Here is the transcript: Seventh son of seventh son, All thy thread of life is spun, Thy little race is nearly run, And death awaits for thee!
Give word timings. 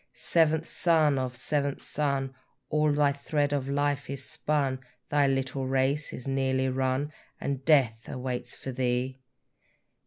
Seventh 0.15 0.67
son 0.67 1.19
of 1.19 1.35
seventh 1.35 1.83
son, 1.83 2.33
All 2.71 2.91
thy 2.91 3.11
thread 3.11 3.53
of 3.53 3.69
life 3.69 4.09
is 4.09 4.27
spun, 4.27 4.79
Thy 5.11 5.27
little 5.27 5.67
race 5.67 6.11
is 6.11 6.27
nearly 6.27 6.69
run, 6.69 7.13
And 7.39 7.63
death 7.63 8.09
awaits 8.09 8.55
for 8.55 8.71
thee! 8.71 9.19